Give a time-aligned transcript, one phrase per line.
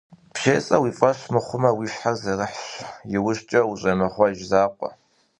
[0.33, 2.69] БжесӀэр уи фӀэщ мыхъумэ, уи щхьэ зэрыхьщ,
[3.15, 4.89] иужькӀэ ущӀемыгъуэж закъуэ.